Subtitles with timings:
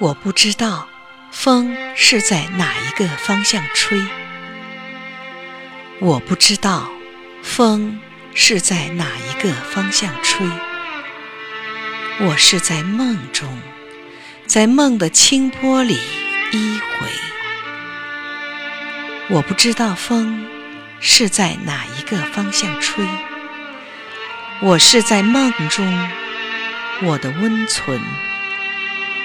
[0.00, 0.88] 我不知道
[1.30, 4.00] 风是在哪一个方向吹，
[6.00, 6.88] 我不知道
[7.42, 8.00] 风
[8.32, 10.46] 是在哪一个方向吹。
[12.20, 13.60] 我是在梦中，
[14.46, 15.98] 在梦的清波里
[16.50, 17.08] 依回。
[19.28, 20.46] 我不知道风
[20.98, 23.04] 是在哪一个方向吹。
[24.62, 26.08] 我是在梦中，
[27.02, 28.00] 我的温存。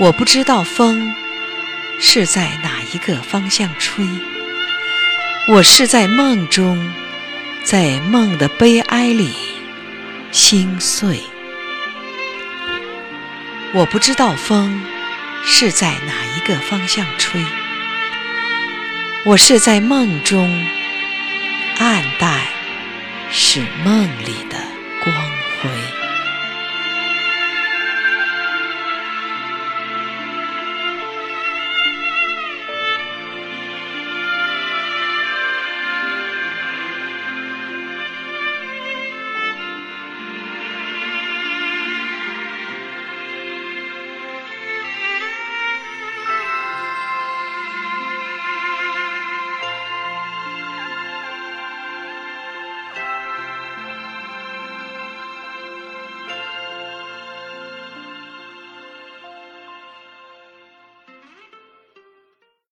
[0.00, 1.12] 我不知道风
[1.98, 4.06] 是在哪一个方向吹，
[5.48, 6.92] 我是在梦中，
[7.64, 9.34] 在梦的悲哀里
[10.30, 11.20] 心碎。
[13.74, 14.80] 我不知道风
[15.44, 17.44] 是在哪一个方向吹，
[19.24, 20.48] 我是在梦中，
[21.78, 22.40] 暗淡
[23.32, 24.47] 是梦里。